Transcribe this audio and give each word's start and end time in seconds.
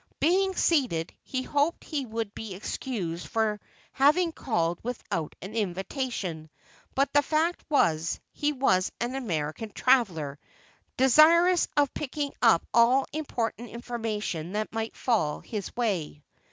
Being 0.19 0.55
seated, 0.55 1.13
he 1.21 1.43
hoped 1.43 1.83
he 1.83 2.07
would 2.07 2.33
be 2.33 2.55
excused 2.55 3.27
for 3.27 3.59
having 3.93 4.31
called 4.31 4.79
without 4.81 5.35
an 5.43 5.53
invitation; 5.55 6.49
but 6.95 7.13
the 7.13 7.21
fact 7.21 7.63
was, 7.69 8.19
he 8.31 8.51
was 8.51 8.91
an 8.99 9.13
American 9.13 9.69
traveller, 9.71 10.39
desirous 10.97 11.67
of 11.77 11.93
picking 11.93 12.33
up 12.41 12.65
all 12.73 13.05
important 13.13 13.69
information 13.69 14.53
that 14.53 14.73
might 14.73 14.97
fall 14.97 15.41
in 15.41 15.49
his 15.49 15.75
way. 15.75 16.23